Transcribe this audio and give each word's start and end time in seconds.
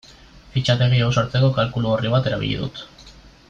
Fitxategi 0.53 1.03
hau 1.07 1.11
sortzeko 1.17 1.51
kalkulu-orri 1.59 2.13
bat 2.17 2.31
erabili 2.33 2.59
dut. 2.65 2.85